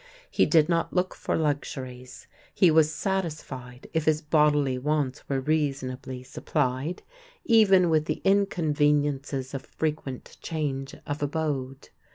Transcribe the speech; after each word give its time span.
He 0.31 0.47
did 0.47 0.67
not 0.67 0.91
look 0.95 1.13
for 1.13 1.35
luxuries. 1.35 2.25
He 2.55 2.71
was 2.71 2.91
satisfied, 2.91 3.87
if 3.93 4.05
his 4.05 4.19
bodily 4.23 4.79
wants 4.79 5.29
were 5.29 5.39
reasonably 5.39 6.23
supplied, 6.23 7.03
even 7.45 7.87
with 7.87 8.05
the 8.05 8.19
inconveniences 8.23 9.53
of 9.53 9.61
frequent 9.63 10.37
change 10.41 10.95
of 11.05 11.21
abode. 11.21 11.89